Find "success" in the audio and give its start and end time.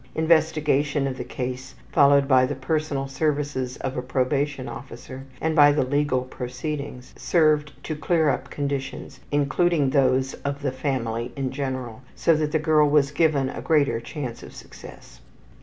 14.49-15.21